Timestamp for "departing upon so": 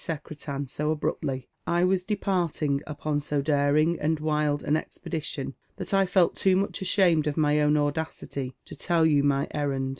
2.03-3.39